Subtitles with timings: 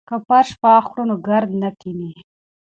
[0.09, 2.11] که فرش پاک کړو نو ګرد نه کښیني.